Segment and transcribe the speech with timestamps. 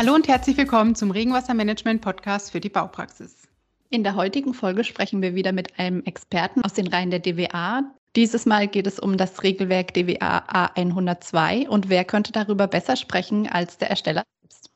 [0.00, 3.46] Hallo und herzlich willkommen zum Regenwassermanagement-Podcast für die Baupraxis.
[3.90, 7.82] In der heutigen Folge sprechen wir wieder mit einem Experten aus den Reihen der DWA.
[8.16, 13.46] Dieses Mal geht es um das Regelwerk DWA A102 und wer könnte darüber besser sprechen
[13.46, 14.70] als der Ersteller selbst?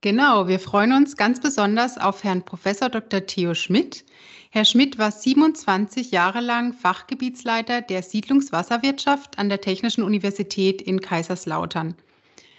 [0.00, 3.26] Genau, wir freuen uns ganz besonders auf Herrn Professor Dr.
[3.26, 4.04] Theo Schmidt.
[4.50, 11.94] Herr Schmidt war 27 Jahre lang Fachgebietsleiter der Siedlungswasserwirtschaft an der Technischen Universität in Kaiserslautern.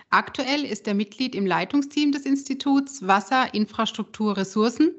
[0.09, 4.95] Aktuell ist er Mitglied im Leitungsteam des Instituts Wasser, Infrastruktur, Ressourcen,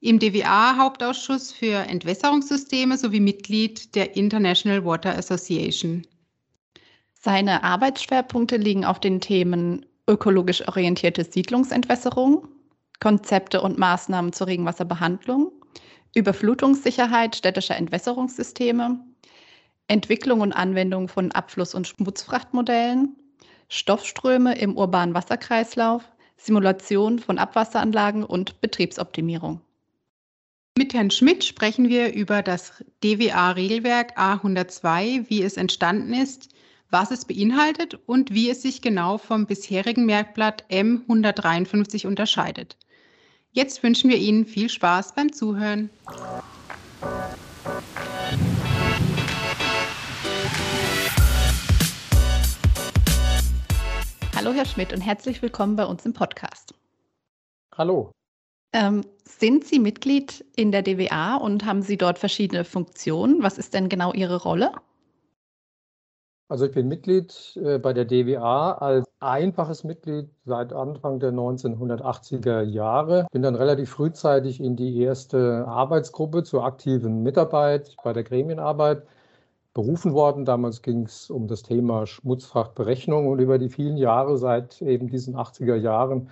[0.00, 6.06] im DWA-Hauptausschuss für Entwässerungssysteme sowie Mitglied der International Water Association.
[7.12, 12.46] Seine Arbeitsschwerpunkte liegen auf den Themen ökologisch orientierte Siedlungsentwässerung,
[13.00, 15.52] Konzepte und Maßnahmen zur Regenwasserbehandlung,
[16.14, 19.04] Überflutungssicherheit städtischer Entwässerungssysteme,
[19.88, 23.16] Entwicklung und Anwendung von Abfluss- und Schmutzfrachtmodellen,
[23.68, 26.02] Stoffströme im urbanen Wasserkreislauf,
[26.36, 29.60] Simulation von Abwasseranlagen und Betriebsoptimierung.
[30.78, 36.50] Mit Herrn Schmidt sprechen wir über das DWA-Regelwerk A102, wie es entstanden ist,
[36.90, 42.76] was es beinhaltet und wie es sich genau vom bisherigen Merkblatt M153 unterscheidet.
[43.50, 45.90] Jetzt wünschen wir Ihnen viel Spaß beim Zuhören.
[54.38, 56.72] Hallo Herr Schmidt und herzlich willkommen bei uns im Podcast.
[57.76, 58.12] Hallo.
[58.72, 63.42] Ähm, sind Sie Mitglied in der DWA und haben Sie dort verschiedene Funktionen?
[63.42, 64.70] Was ist denn genau Ihre Rolle?
[66.48, 72.62] Also ich bin Mitglied äh, bei der DWA als einfaches Mitglied seit Anfang der 1980er
[72.62, 73.26] Jahre.
[73.32, 79.02] Bin dann relativ frühzeitig in die erste Arbeitsgruppe zur aktiven Mitarbeit bei der Gremienarbeit
[79.78, 80.44] berufen worden.
[80.44, 85.36] Damals ging es um das Thema Schmutzfrachtberechnung und über die vielen Jahre seit eben diesen
[85.36, 86.30] 80er Jahren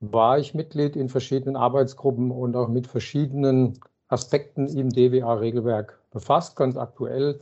[0.00, 6.56] war ich Mitglied in verschiedenen Arbeitsgruppen und auch mit verschiedenen Aspekten im DWA-Regelwerk befasst.
[6.56, 7.40] Ganz aktuell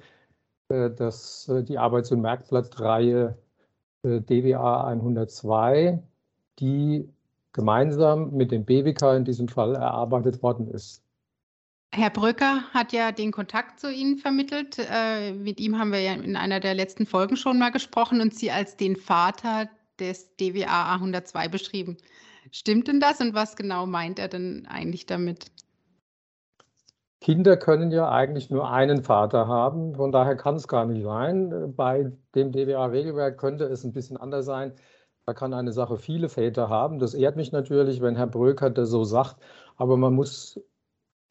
[0.69, 3.38] äh, dass äh, die Arbeits- und Merkblattreihe
[4.03, 6.03] äh, DWA 102,
[6.59, 7.09] die
[7.53, 11.06] gemeinsam mit dem BWK in diesem Fall erarbeitet worden ist.
[11.96, 14.76] Herr Bröcker hat ja den Kontakt zu Ihnen vermittelt.
[14.78, 18.34] Äh, mit ihm haben wir ja in einer der letzten Folgen schon mal gesprochen und
[18.34, 21.96] Sie als den Vater des DWA 102 beschrieben.
[22.52, 25.50] Stimmt denn das und was genau meint er denn eigentlich damit?
[27.22, 31.72] Kinder können ja eigentlich nur einen Vater haben, von daher kann es gar nicht sein.
[31.74, 34.74] Bei dem DWA-Regelwerk könnte es ein bisschen anders sein.
[35.24, 36.98] Da kann eine Sache viele Väter haben.
[36.98, 39.36] Das ehrt mich natürlich, wenn Herr Bröker das so sagt.
[39.76, 40.60] Aber man muss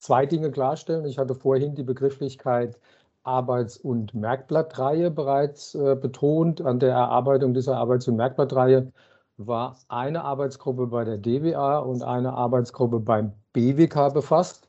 [0.05, 1.05] zwei Dinge klarstellen.
[1.05, 2.77] Ich hatte vorhin die Begrifflichkeit
[3.23, 6.61] Arbeits- und Merkblattreihe bereits äh, betont.
[6.61, 8.91] An der Erarbeitung dieser Arbeits- und Merkblattreihe
[9.37, 14.67] war eine Arbeitsgruppe bei der DWA und eine Arbeitsgruppe beim BWK befasst.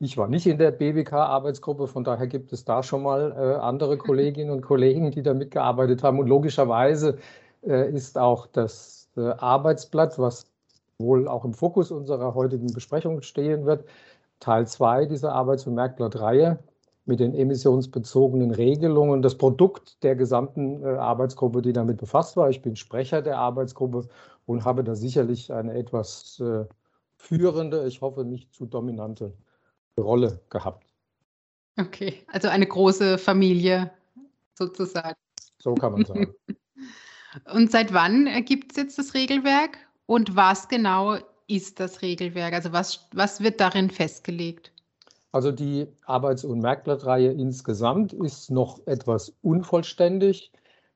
[0.00, 3.96] Ich war nicht in der BWK-Arbeitsgruppe, von daher gibt es da schon mal äh, andere
[4.06, 6.18] Kolleginnen und Kollegen, die da mitgearbeitet haben.
[6.18, 7.18] Und logischerweise
[7.62, 10.46] äh, ist auch das äh, Arbeitsblatt, was
[10.98, 13.84] wohl auch im Fokus unserer heutigen Besprechung stehen wird,
[14.44, 16.58] Teil 2 dieser Arbeits- und Merkblattreihe
[17.06, 22.50] mit den emissionsbezogenen Regelungen, das Produkt der gesamten äh, Arbeitsgruppe, die damit befasst war.
[22.50, 24.06] Ich bin Sprecher der Arbeitsgruppe
[24.44, 26.66] und habe da sicherlich eine etwas äh,
[27.16, 29.32] führende, ich hoffe nicht zu dominante
[29.98, 30.92] Rolle gehabt.
[31.80, 33.90] Okay, also eine große Familie
[34.54, 35.16] sozusagen.
[35.58, 36.34] So kann man sagen.
[37.54, 41.16] und seit wann gibt es jetzt das Regelwerk und was genau
[41.46, 42.54] ist das Regelwerk?
[42.54, 44.72] Also was, was wird darin festgelegt?
[45.32, 50.52] Also die Arbeits- und Merkblattreihe insgesamt ist noch etwas unvollständig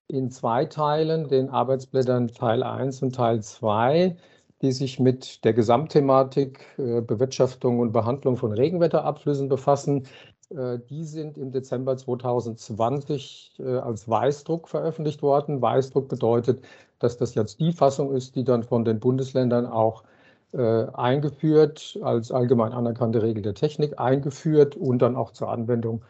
[0.07, 4.17] in zwei Teilen, den Arbeitsblättern Teil 1 und Teil 2,
[4.63, 10.07] die sich mit der Gesamtthematik äh, Bewirtschaftung und Behandlung von Regenwetterabflüssen befassen.
[10.51, 15.61] Äh, die sind im Dezember 2020 äh, als Weißdruck veröffentlicht worden.
[15.61, 16.63] Weißdruck bedeutet,
[16.99, 20.05] dass das jetzt die Fassung ist, die dann von den Bundesländern auch
[20.57, 26.03] eingeführt, als allgemein anerkannte Regel der Technik eingeführt und dann auch zur Anwendung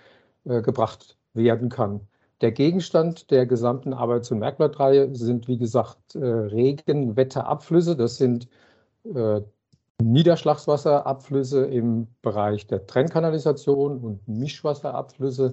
[0.44, 2.00] äh, gebracht werden kann.
[2.40, 7.96] Der Gegenstand der gesamten Arbeits- und Merkblattreihe sind, wie gesagt, äh, Regenwetterabflüsse.
[7.96, 8.49] Das sind
[9.05, 9.40] äh,
[10.00, 15.52] Niederschlagswasserabflüsse im Bereich der Trennkanalisation und Mischwasserabflüsse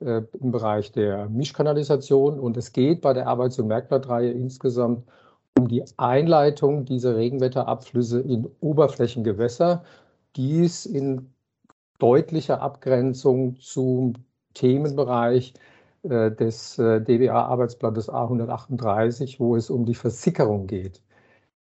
[0.00, 2.40] äh, im Bereich der Mischkanalisation.
[2.40, 5.04] Und es geht bei der Arbeits- und Merkblattreihe insgesamt
[5.58, 9.84] um die Einleitung dieser Regenwetterabflüsse in Oberflächengewässer.
[10.36, 11.32] Dies in
[11.98, 14.14] deutlicher Abgrenzung zum
[14.54, 15.54] Themenbereich
[16.02, 21.00] äh, des äh, DWA-Arbeitsblattes A138, wo es um die Versickerung geht.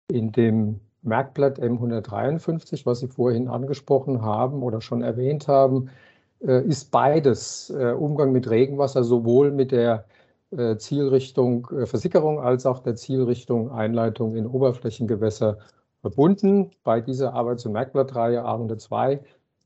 [0.09, 5.91] In dem Merkblatt M153, was Sie vorhin angesprochen haben oder schon erwähnt haben,
[6.41, 10.07] äh, ist beides äh, Umgang mit Regenwasser sowohl mit der
[10.59, 15.59] äh, Zielrichtung Versickerung als auch der Zielrichtung Einleitung in Oberflächengewässer
[16.01, 16.71] verbunden.
[16.83, 19.21] Bei dieser Arbeits- und Merkblattreihe A102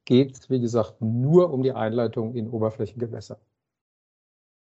[0.04, 3.38] geht es, wie gesagt, nur um die Einleitung in Oberflächengewässer.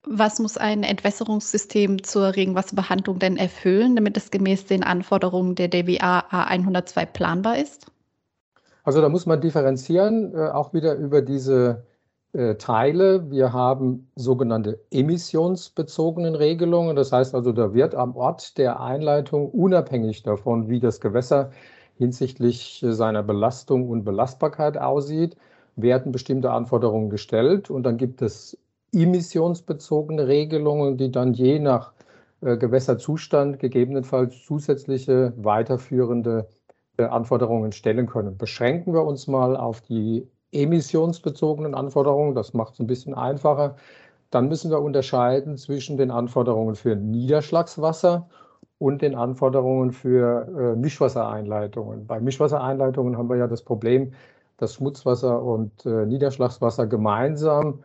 [0.06, 6.20] Was muss ein Entwässerungssystem zur Regenwasserbehandlung denn erfüllen, damit es gemäß den Anforderungen der DWA
[6.30, 7.88] A102 planbar ist?
[8.84, 11.86] Also da muss man differenzieren, äh, auch wieder über diese
[12.34, 13.30] äh, Teile.
[13.30, 16.96] Wir haben sogenannte emissionsbezogenen Regelungen.
[16.96, 21.52] Das heißt also, da wird am Ort der Einleitung unabhängig davon, wie das Gewässer
[21.96, 25.38] hinsichtlich seiner Belastung und Belastbarkeit aussieht,
[25.76, 27.70] werden bestimmte Anforderungen gestellt.
[27.70, 28.58] Und dann gibt es
[28.94, 31.94] emissionsbezogene Regelungen, die dann je nach
[32.42, 36.48] äh, Gewässerzustand gegebenenfalls zusätzliche weiterführende
[36.98, 38.38] äh, Anforderungen stellen können.
[38.38, 43.76] Beschränken wir uns mal auf die emissionsbezogenen Anforderungen, das macht es ein bisschen einfacher.
[44.30, 48.28] Dann müssen wir unterscheiden zwischen den Anforderungen für Niederschlagswasser
[48.80, 52.08] und den Anforderungen für äh, Mischwassereinleitungen.
[52.08, 54.14] Bei Mischwassereinleitungen haben wir ja das Problem,
[54.58, 57.84] dass Schmutzwasser und äh, Niederschlagswasser gemeinsam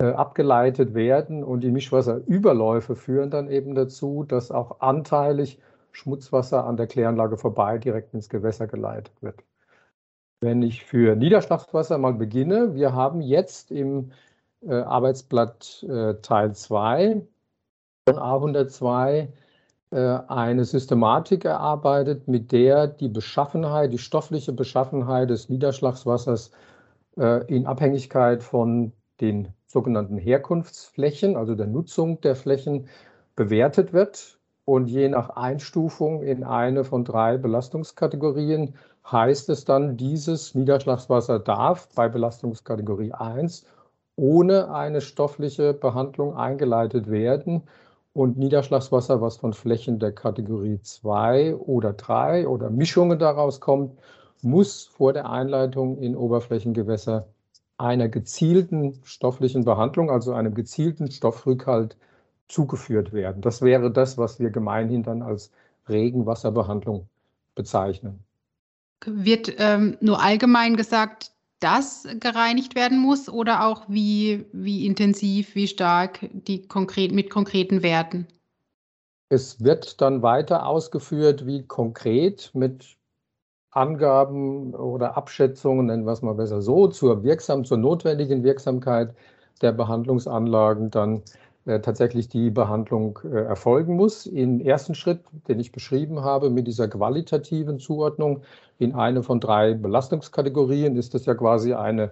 [0.00, 5.60] äh, abgeleitet werden und die Mischwasserüberläufe führen dann eben dazu, dass auch anteilig
[5.92, 9.44] Schmutzwasser an der Kläranlage vorbei direkt ins Gewässer geleitet wird.
[10.44, 14.12] Wenn ich für Niederschlagswasser mal beginne, wir haben jetzt im
[14.60, 17.22] äh, Arbeitsblatt äh, Teil 2
[18.06, 19.28] von A102
[19.90, 26.50] äh, eine Systematik erarbeitet, mit der die Beschaffenheit, die stoffliche Beschaffenheit des Niederschlagswassers
[27.16, 28.92] äh, in Abhängigkeit von
[29.22, 32.90] den sogenannten Herkunftsflächen, also der Nutzung der Flächen,
[33.34, 34.38] bewertet wird.
[34.66, 38.74] Und je nach Einstufung in eine von drei Belastungskategorien
[39.10, 43.66] heißt es dann, dieses Niederschlagswasser darf bei Belastungskategorie 1
[44.16, 47.62] ohne eine stoffliche Behandlung eingeleitet werden.
[48.12, 53.98] Und Niederschlagswasser, was von Flächen der Kategorie 2 oder 3 oder Mischungen daraus kommt,
[54.42, 57.26] muss vor der Einleitung in Oberflächengewässer
[57.76, 61.96] einer gezielten stofflichen Behandlung, also einem gezielten Stoffrückhalt
[62.48, 63.42] zugeführt werden.
[63.42, 65.50] Das wäre das, was wir gemeinhin dann als
[65.88, 67.08] Regenwasserbehandlung
[67.54, 68.23] bezeichnen.
[69.06, 75.66] Wird ähm, nur allgemein gesagt, dass gereinigt werden muss oder auch wie, wie intensiv, wie
[75.66, 78.26] stark die konkret, mit konkreten Werten?
[79.30, 82.96] Es wird dann weiter ausgeführt, wie konkret mit
[83.70, 89.14] Angaben oder Abschätzungen, nennen wir es mal besser so, zur wirksam, zur notwendigen Wirksamkeit
[89.62, 91.22] der Behandlungsanlagen dann
[91.80, 94.26] tatsächlich die Behandlung äh, erfolgen muss.
[94.26, 98.42] Im ersten Schritt, den ich beschrieben habe, mit dieser qualitativen Zuordnung
[98.78, 102.10] in eine von drei Belastungskategorien, ist das ja quasi eine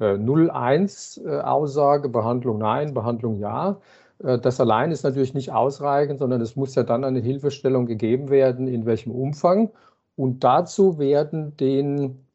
[0.00, 3.80] äh, 0-1-Aussage, Behandlung nein, Behandlung ja.
[4.22, 8.30] Äh, das allein ist natürlich nicht ausreichend, sondern es muss ja dann eine Hilfestellung gegeben
[8.30, 9.70] werden, in welchem Umfang
[10.16, 12.26] und dazu werden den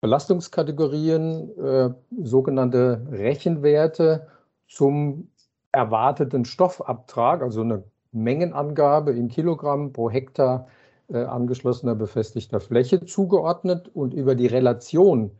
[0.00, 1.90] Belastungskategorien äh,
[2.22, 4.26] sogenannte Rechenwerte
[4.66, 5.28] zum
[5.72, 10.68] erwarteten Stoffabtrag, also eine Mengenangabe in Kilogramm pro Hektar
[11.08, 15.30] äh, angeschlossener befestigter Fläche zugeordnet und über die Relation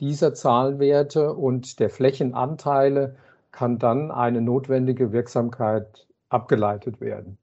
[0.00, 3.16] dieser Zahlenwerte und der Flächenanteile
[3.50, 7.38] kann dann eine notwendige Wirksamkeit abgeleitet werden.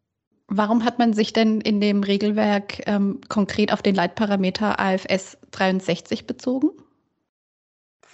[0.48, 6.28] Warum hat man sich denn in dem Regelwerk ähm, konkret auf den Leitparameter AFS 63
[6.28, 6.70] bezogen?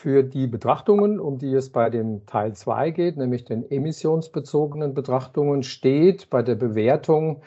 [0.01, 5.61] Für die Betrachtungen, um die es bei dem Teil 2 geht, nämlich den emissionsbezogenen Betrachtungen,
[5.61, 7.41] steht bei der Bewertung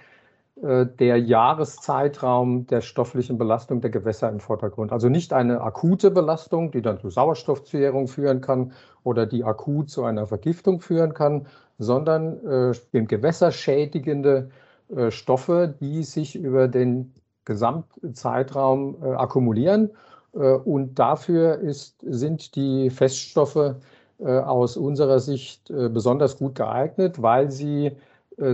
[0.62, 4.92] äh, der Jahreszeitraum der stofflichen Belastung der Gewässer im Vordergrund.
[4.92, 10.04] Also nicht eine akute Belastung, die dann zu Sauerstoffzehrung führen kann oder die akut zu
[10.04, 11.46] einer Vergiftung führen kann,
[11.78, 14.50] sondern äh, dem Gewässer schädigende
[14.94, 17.14] äh, Stoffe, die sich über den
[17.46, 19.92] Gesamtzeitraum äh, akkumulieren.
[20.34, 23.76] Äh, und dafür ist, sind die Feststoffe
[24.18, 27.90] aus unserer Sicht besonders gut geeignet, weil sie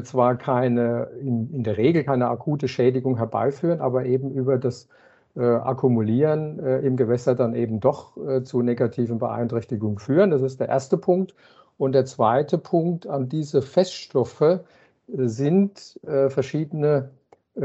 [0.02, 4.88] zwar keine, in, in, der Regel keine akute Schädigung herbeiführen, aber eben über das
[5.34, 10.30] Akkumulieren im Gewässer dann eben doch zu negativen Beeinträchtigungen führen.
[10.30, 11.34] Das ist der erste Punkt.
[11.78, 14.60] Und der zweite Punkt, an diese Feststoffe
[15.06, 17.17] sind äh, verschiedene äh,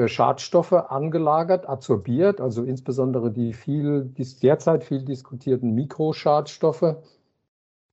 [0.07, 6.95] Schadstoffe angelagert, absorbiert, also insbesondere die viel, derzeit viel diskutierten Mikroschadstoffe.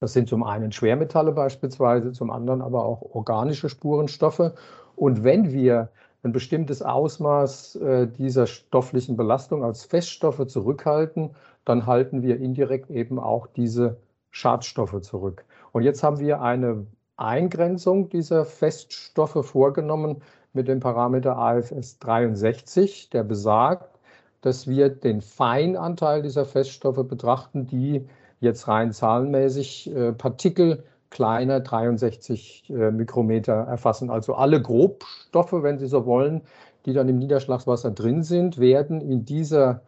[0.00, 4.52] Das sind zum einen Schwermetalle beispielsweise, zum anderen aber auch organische Spurenstoffe.
[4.96, 5.90] Und wenn wir
[6.22, 11.30] ein bestimmtes Ausmaß äh, dieser stofflichen Belastung als Feststoffe zurückhalten,
[11.64, 13.98] dann halten wir indirekt eben auch diese
[14.30, 15.44] Schadstoffe zurück.
[15.72, 23.22] Und jetzt haben wir eine Eingrenzung dieser Feststoffe vorgenommen mit dem Parameter AFS 63, der
[23.24, 23.98] besagt,
[24.40, 28.06] dass wir den Feinanteil dieser Feststoffe betrachten, die
[28.40, 34.10] jetzt rein zahlenmäßig äh, Partikel kleiner 63 äh, Mikrometer erfassen.
[34.10, 36.42] Also alle Grobstoffe, wenn Sie so wollen,
[36.86, 39.82] die dann im Niederschlagswasser drin sind, werden in dieser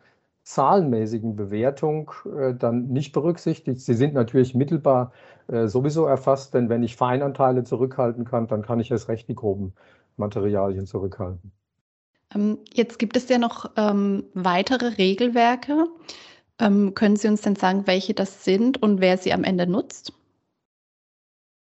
[0.45, 3.81] zahlenmäßigen Bewertung äh, dann nicht berücksichtigt.
[3.81, 5.13] Sie sind natürlich mittelbar
[5.47, 9.37] äh, sowieso erfasst, denn wenn ich Feinanteile zurückhalten kann, dann kann ich erst recht die
[9.37, 9.73] groben
[10.23, 11.53] Materialien zurückhalten.
[12.35, 15.87] Ähm, jetzt gibt es ja noch ähm, weitere Regelwerke.
[16.59, 20.13] Ähm, können Sie uns denn sagen, welche das sind und wer sie am Ende nutzt?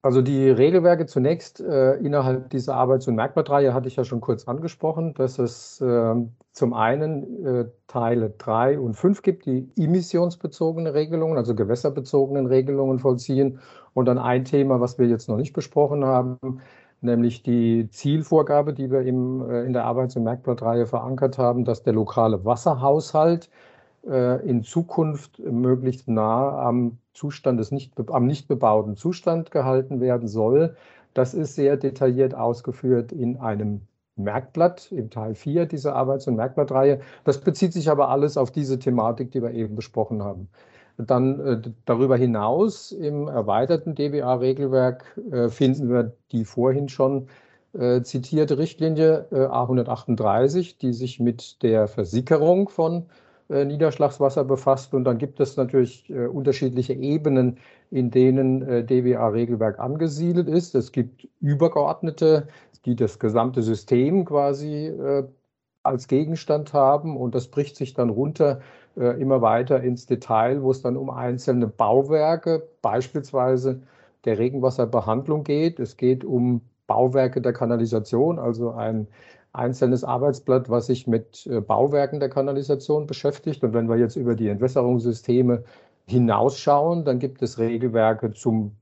[0.03, 4.47] Also die Regelwerke zunächst äh, innerhalb dieser Arbeits- und Merkmalreihe hatte ich ja schon kurz
[4.47, 6.15] angesprochen, dass es äh,
[6.53, 13.59] zum einen äh, Teile 3 und 5 gibt, die emissionsbezogene Regelungen, also gewässerbezogenen Regelungen vollziehen.
[13.93, 16.39] Und dann ein Thema, was wir jetzt noch nicht besprochen haben,
[17.01, 21.83] nämlich die Zielvorgabe, die wir im, äh, in der Arbeits- und Merkblattreihe verankert haben, dass
[21.83, 23.49] der lokale Wasserhaushalt
[24.07, 30.27] äh, in Zukunft möglichst nah am Zustand des nicht, am nicht bebauten Zustand gehalten werden
[30.27, 30.75] soll.
[31.13, 33.81] Das ist sehr detailliert ausgeführt in einem
[34.15, 37.01] Merkblatt im Teil 4 dieser Arbeits- und Merkblattreihe.
[37.23, 40.49] Das bezieht sich aber alles auf diese Thematik, die wir eben besprochen haben.
[41.05, 47.27] Dann äh, darüber hinaus im erweiterten DBA-Regelwerk äh, finden wir die vorhin schon
[47.73, 53.05] äh, zitierte Richtlinie äh, A138, die sich mit der Versickerung von
[53.49, 54.93] Niederschlagswasser befasst.
[54.93, 57.57] Und dann gibt es natürlich unterschiedliche Ebenen,
[57.89, 60.73] in denen DWA-Regelwerk angesiedelt ist.
[60.73, 62.47] Es gibt übergeordnete,
[62.85, 64.93] die das gesamte System quasi
[65.83, 67.17] als Gegenstand haben.
[67.17, 68.61] Und das bricht sich dann runter
[68.95, 73.81] immer weiter ins Detail, wo es dann um einzelne Bauwerke, beispielsweise
[74.25, 75.79] der Regenwasserbehandlung geht.
[75.79, 79.07] Es geht um Bauwerke der Kanalisation, also ein
[79.53, 83.63] einzelnes Arbeitsblatt, was sich mit äh, Bauwerken der Kanalisation beschäftigt.
[83.63, 85.63] Und wenn wir jetzt über die Entwässerungssysteme
[86.05, 88.75] hinausschauen, dann gibt es Regelwerke zum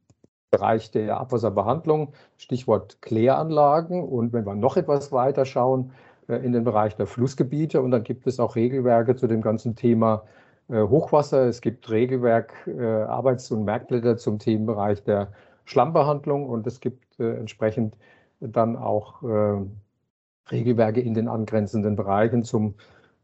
[0.51, 4.03] Bereich der Abwasserbehandlung, Stichwort Kläranlagen.
[4.03, 8.03] Und wenn wir noch etwas weiter schauen, äh, in den Bereich der Flussgebiete, und dann
[8.03, 10.24] gibt es auch Regelwerke zu dem ganzen Thema
[10.69, 11.48] äh, Hochwasser.
[11.48, 15.31] Es gibt Regelwerk, Arbeits- und Merkblätter zum Themenbereich der
[15.65, 17.95] Schlammbehandlung und es gibt entsprechend
[18.39, 19.21] dann auch
[20.51, 22.75] Regelwerke in den angrenzenden Bereichen zum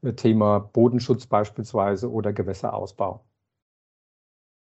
[0.01, 3.24] äh, Thema Bodenschutz beispielsweise oder Gewässerausbau.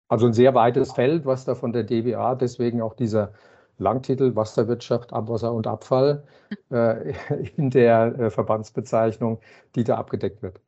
[0.09, 3.33] Also ein sehr weites Feld, was da von der DWA, deswegen auch dieser
[3.77, 6.23] Langtitel Wasserwirtschaft, Abwasser und Abfall
[6.71, 7.13] äh,
[7.57, 9.39] in der äh, Verbandsbezeichnung,
[9.75, 10.59] die da abgedeckt wird.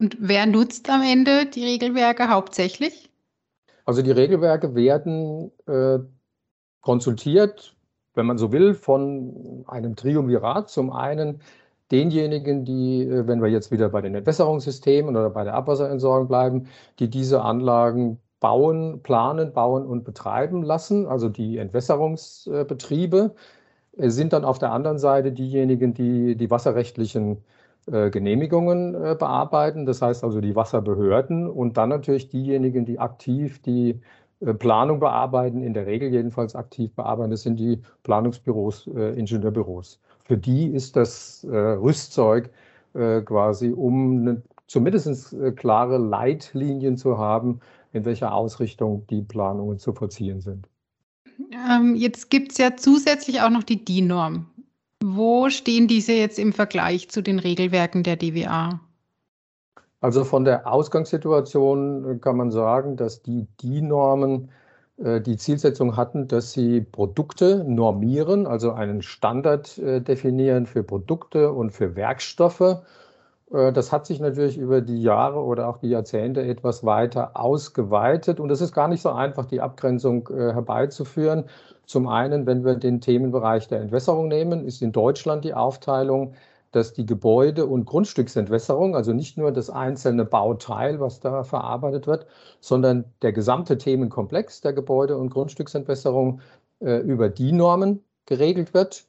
[0.00, 3.10] Und wer nutzt am Ende die Regelwerke hauptsächlich?
[3.84, 5.98] Also die Regelwerke werden äh,
[6.80, 7.76] konsultiert
[8.14, 10.68] wenn man so will, von einem Triumvirat.
[10.70, 11.40] Zum einen
[11.90, 16.68] denjenigen, die, äh, wenn wir jetzt wieder bei den Entwässerungssystemen oder bei der Abwasserentsorgung bleiben,
[16.98, 23.34] die diese Anlagen bauen, planen, bauen und betreiben lassen, also die Entwässerungsbetriebe,
[23.98, 27.38] äh, sind dann auf der anderen Seite diejenigen, die die wasserrechtlichen
[27.86, 34.00] äh, Genehmigungen bearbeiten, das heißt also die Wasserbehörden und dann natürlich diejenigen, die aktiv die
[34.40, 40.00] äh, Planung bearbeiten, in der Regel jedenfalls aktiv bearbeiten, das sind die Planungsbüros, äh, Ingenieurbüros.
[40.24, 42.50] Für die ist das äh, Rüstzeug
[42.94, 47.60] äh, quasi, um eine, zumindest äh, klare Leitlinien zu haben,
[47.92, 50.68] in welcher Ausrichtung die Planungen zu vollziehen sind.
[51.52, 54.46] Ähm, jetzt gibt es ja zusätzlich auch noch die DIN-Norm.
[55.02, 58.80] Wo stehen diese jetzt im Vergleich zu den Regelwerken der DWA?
[60.00, 64.50] Also von der Ausgangssituation äh, kann man sagen, dass die DIN-Normen
[64.98, 71.52] äh, die Zielsetzung hatten, dass sie Produkte normieren, also einen Standard äh, definieren für Produkte
[71.52, 72.82] und für Werkstoffe.
[73.50, 78.48] Das hat sich natürlich über die Jahre oder auch die Jahrzehnte etwas weiter ausgeweitet und
[78.50, 81.44] es ist gar nicht so einfach, die Abgrenzung herbeizuführen.
[81.84, 86.34] Zum einen, wenn wir den Themenbereich der Entwässerung nehmen, ist in Deutschland die Aufteilung
[86.72, 92.26] dass die Gebäude- und Grundstücksentwässerung, also nicht nur das einzelne Bauteil, was da verarbeitet wird,
[92.60, 96.40] sondern der gesamte Themenkomplex der Gebäude- und Grundstücksentwässerung
[96.80, 99.04] äh, über die Normen geregelt wird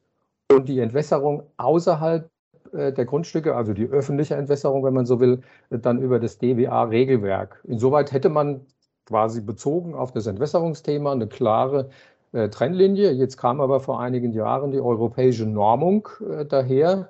[0.51, 2.30] und die Entwässerung außerhalb äh,
[2.73, 7.61] der Grundstücke, also die öffentliche Entwässerung, wenn man so will, dann über das DWA-Regelwerk.
[7.65, 8.61] Insoweit hätte man
[9.05, 11.89] quasi bezogen auf das Entwässerungsthema eine klare
[12.31, 13.11] äh, Trennlinie.
[13.11, 17.09] Jetzt kam aber vor einigen Jahren die europäische Normung äh, daher,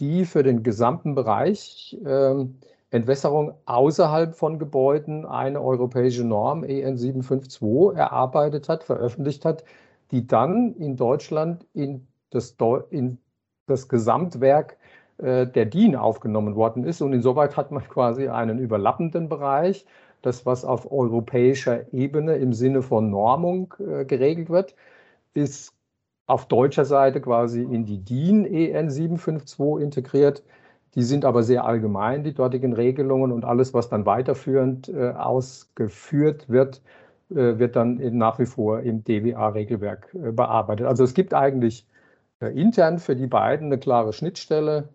[0.00, 2.56] die für den gesamten Bereich ähm,
[2.90, 9.64] Entwässerung außerhalb von Gebäuden eine europäische Norm EN 752 erarbeitet hat, veröffentlicht hat,
[10.10, 12.56] die dann in Deutschland in das,
[12.90, 13.18] in
[13.66, 14.76] das Gesamtwerk
[15.18, 17.00] äh, der DIN aufgenommen worden ist.
[17.02, 19.86] Und insoweit hat man quasi einen überlappenden Bereich,
[20.22, 24.76] das, was auf europäischer Ebene im Sinne von Normung äh, geregelt wird,
[25.34, 25.74] ist
[26.26, 30.44] auf deutscher Seite quasi in die DIN EN 752 integriert.
[30.94, 36.48] Die sind aber sehr allgemein, die dortigen Regelungen und alles, was dann weiterführend äh, ausgeführt
[36.48, 36.82] wird,
[37.28, 40.86] wird dann nach wie vor im DWA-Regelwerk bearbeitet.
[40.86, 41.86] Also es gibt eigentlich
[42.48, 44.88] intern für die beiden eine klare Schnittstelle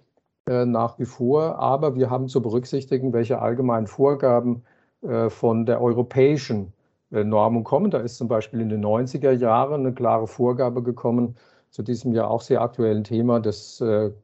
[0.47, 4.63] äh, nach wie vor, aber wir haben zu berücksichtigen, welche allgemeinen Vorgaben
[5.01, 6.73] äh, von der europäischen
[7.09, 7.89] Normung kommen.
[7.89, 11.37] Da ist zum Beispiel in den 90er Jahren eine klare Vorgabe gekommen,
[11.69, 13.81] zu diesem ja auch sehr aktuellen Thema des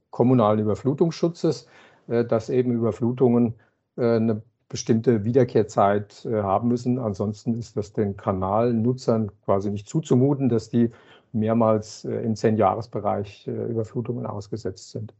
[0.09, 1.69] kommunalen Überflutungsschutzes,
[2.07, 3.53] dass eben Überflutungen
[3.95, 6.99] eine bestimmte Wiederkehrzeit haben müssen.
[6.99, 10.91] Ansonsten ist das den Kanalnutzern quasi nicht zuzumuten, dass die
[11.33, 15.13] mehrmals im Zehn-Jahres-Bereich Überflutungen ausgesetzt sind.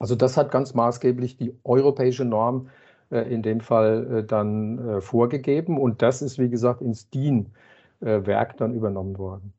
[0.00, 2.68] Also das hat ganz maßgeblich die europäische Norm
[3.10, 8.56] äh, in dem Fall äh, dann äh, vorgegeben und das ist, wie gesagt, ins DIN-Werk
[8.56, 9.52] dann übernommen worden.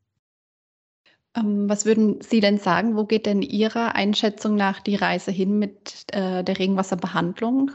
[1.36, 2.96] Ähm, was würden Sie denn sagen?
[2.96, 7.70] Wo geht denn Ihrer Einschätzung nach die Reise hin mit der Regenwasserbehandlung?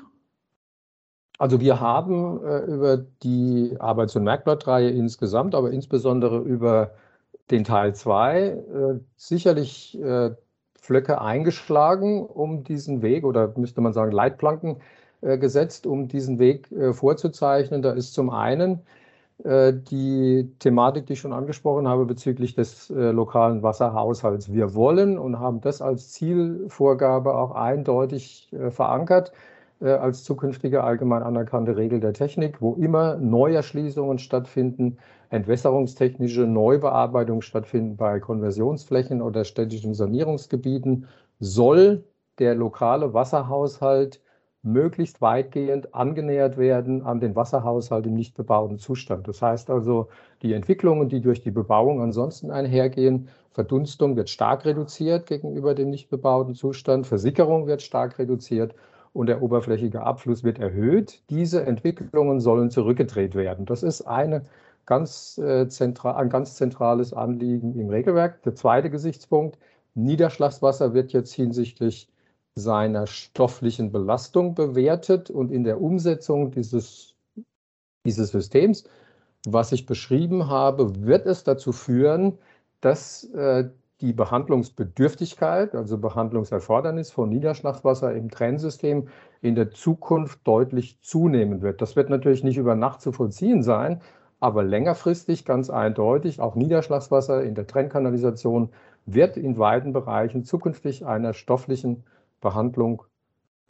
[1.39, 6.91] Also wir haben über die Arbeits- und Merkblattreihe insgesamt, aber insbesondere über
[7.49, 9.97] den Teil 2 sicherlich
[10.87, 14.77] Flöcke eingeschlagen, um diesen Weg, oder müsste man sagen Leitplanken
[15.19, 17.81] äh, gesetzt, um diesen Weg äh, vorzuzeichnen.
[17.81, 18.83] Da ist zum einen
[19.43, 24.53] äh, die Thematik, die ich schon angesprochen habe, bezüglich des äh, lokalen Wasserhaushalts.
[24.53, 29.33] Wir wollen und haben das als Zielvorgabe auch eindeutig äh, verankert
[29.81, 37.97] äh, als zukünftige allgemein anerkannte Regel der Technik, wo immer Neuerschließungen stattfinden, entwässerungstechnische Neubearbeitungen stattfinden
[37.97, 41.07] bei Konversionsflächen oder städtischen Sanierungsgebieten,
[41.39, 42.03] soll
[42.39, 44.21] der lokale Wasserhaushalt
[44.63, 49.27] möglichst weitgehend angenähert werden an den Wasserhaushalt im nicht bebauten Zustand.
[49.27, 50.09] Das heißt also,
[50.41, 56.09] die Entwicklungen, die durch die Bebauung ansonsten einhergehen, Verdunstung wird stark reduziert gegenüber dem nicht
[56.09, 58.75] bebauten Zustand, Versickerung wird stark reduziert
[59.13, 61.23] und der oberflächige Abfluss wird erhöht.
[61.29, 63.65] Diese Entwicklungen sollen zurückgedreht werden.
[63.65, 64.43] Das ist eine
[64.87, 68.41] ganz, äh, zentral, ein ganz zentrales Anliegen im Regelwerk.
[68.43, 69.59] Der zweite Gesichtspunkt,
[69.93, 72.09] Niederschlagswasser wird jetzt hinsichtlich
[72.55, 77.13] seiner stofflichen Belastung bewertet und in der Umsetzung dieses,
[78.05, 78.85] dieses Systems,
[79.45, 82.37] was ich beschrieben habe, wird es dazu führen,
[82.81, 83.69] dass äh,
[84.01, 89.09] die Behandlungsbedürftigkeit, also Behandlungserfordernis von Niederschlagswasser im Trennsystem
[89.41, 91.81] in der Zukunft deutlich zunehmen wird.
[91.81, 94.01] Das wird natürlich nicht über Nacht zu vollziehen sein,
[94.39, 98.69] aber längerfristig ganz eindeutig, auch Niederschlagswasser in der Trennkanalisation
[99.05, 102.03] wird in weiten Bereichen zukünftig einer stofflichen
[102.41, 103.03] Behandlung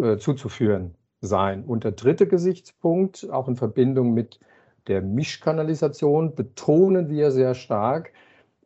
[0.01, 1.63] äh, zuzuführen sein.
[1.63, 4.39] Und der dritte Gesichtspunkt, auch in Verbindung mit
[4.87, 8.11] der Mischkanalisation, betonen wir sehr stark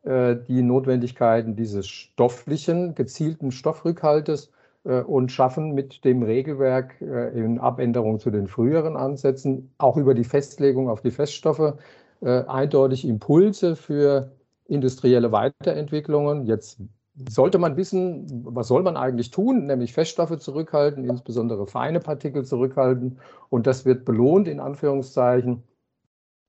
[0.02, 4.51] äh, die Notwendigkeiten dieses stofflichen, gezielten Stoffrückhaltes
[4.84, 10.24] und schaffen mit dem Regelwerk äh, in Abänderung zu den früheren Ansätzen, auch über die
[10.24, 11.74] Festlegung auf die Feststoffe,
[12.20, 14.30] eindeutig Impulse für
[14.66, 16.46] industrielle Weiterentwicklungen.
[16.46, 16.80] Jetzt
[17.28, 23.18] sollte man wissen, was soll man eigentlich tun, nämlich Feststoffe zurückhalten, insbesondere feine Partikel zurückhalten.
[23.50, 25.64] Und das wird belohnt, in Anführungszeichen,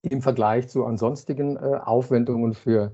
[0.03, 2.91] im Vergleich zu ansonstigen Aufwendungen für äh,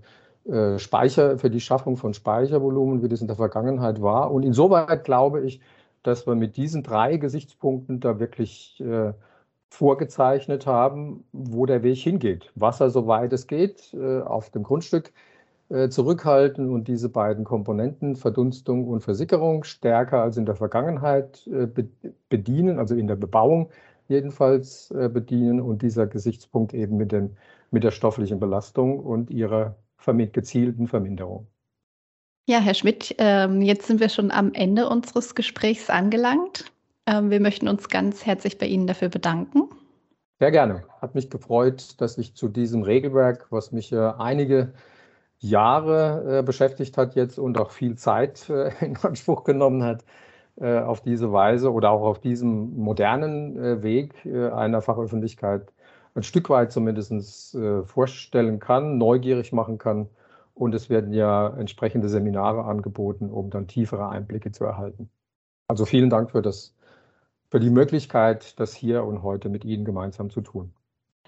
[0.77, 4.31] Speicher, für die Schaffung von Speichervolumen, wie das in der Vergangenheit war.
[4.31, 5.61] Und insoweit glaube ich,
[6.03, 9.13] dass wir mit diesen drei Gesichtspunkten da wirklich äh,
[9.69, 12.51] vorgezeichnet haben, wo der Weg hingeht.
[12.55, 15.11] Wasser, soweit es geht, äh, auf dem Grundstück
[15.69, 21.67] äh, zurückhalten und diese beiden Komponenten, Verdunstung und Versickerung, stärker als in der Vergangenheit äh,
[21.67, 21.87] be
[22.29, 23.69] bedienen, also in der Bebauung
[24.07, 27.35] jedenfalls äh, bedienen und dieser Gesichtspunkt eben mit, dem,
[27.71, 31.47] mit der stofflichen Belastung und ihrer gezielten Verminderung.
[32.47, 36.71] Ja, Herr Schmidt, ähm, jetzt sind wir schon am Ende unseres Gesprächs angelangt.
[37.05, 39.69] Ähm, wir möchten uns ganz herzlich bei Ihnen dafür bedanken.
[40.39, 40.83] Sehr gerne.
[41.01, 44.73] Hat mich gefreut, dass ich zu diesem Regelwerk, was mich einige
[45.39, 50.03] Jahre äh, beschäftigt hat jetzt und auch viel Zeit äh, in Anspruch genommen hat,
[50.57, 55.71] äh, auf diese Weise oder auch auf diesem modernen Weg einer Fachöffentlichkeit
[56.15, 60.07] ein Stück weit zumindest äh, vorstellen kann, neugierig machen kann.
[60.53, 65.09] Und es werden ja entsprechende Seminare angeboten, um dann tiefere Einblicke zu erhalten.
[65.67, 66.75] Also vielen Dank für, das,
[67.49, 70.73] für die Möglichkeit, das hier und heute mit Ihnen gemeinsam zu tun.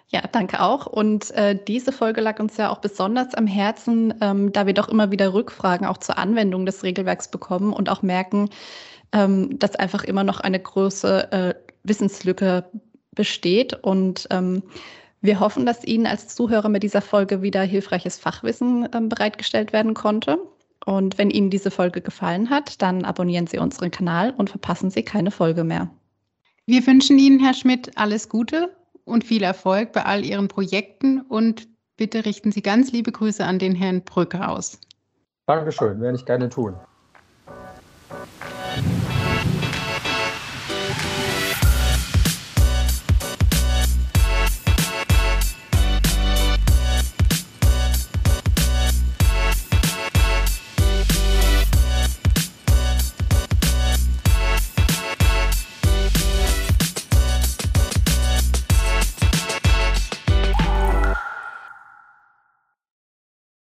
[0.09, 0.87] Ja, danke auch.
[0.87, 4.89] Und äh, diese Folge lag uns ja auch besonders am Herzen, ähm, da wir doch
[4.89, 8.49] immer wieder Rückfragen auch zur Anwendung des Regelwerks bekommen und auch merken,
[9.13, 12.65] ähm, dass einfach immer noch eine große äh, Wissenslücke
[13.15, 13.73] besteht.
[13.73, 14.63] Und ähm,
[15.21, 19.93] wir hoffen, dass Ihnen als Zuhörer mit dieser Folge wieder hilfreiches Fachwissen ähm, bereitgestellt werden
[19.93, 20.37] konnte.
[20.85, 25.03] Und wenn Ihnen diese Folge gefallen hat, dann abonnieren Sie unseren Kanal und verpassen Sie
[25.03, 25.89] keine Folge mehr.
[26.65, 31.67] Wir wünschen Ihnen, Herr Schmidt, alles Gute und viel Erfolg bei all Ihren Projekten und
[31.97, 34.79] bitte richten Sie ganz liebe Grüße an den Herrn Brücke aus.
[35.45, 36.75] Dankeschön, werde ich gerne tun.